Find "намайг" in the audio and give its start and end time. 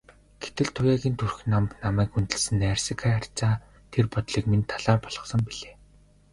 1.85-2.09